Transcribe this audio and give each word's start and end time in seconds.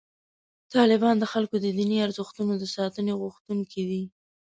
طالبان 0.73 1.15
د 1.19 1.25
خلکو 1.33 1.55
د 1.59 1.65
دیني 1.77 1.97
ارزښتونو 2.07 2.53
د 2.57 2.63
ساتنې 2.75 3.13
غوښتونکي 3.21 3.81
دي. 3.89 4.03